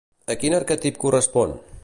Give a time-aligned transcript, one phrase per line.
[0.35, 1.57] A quin arquetip correspon?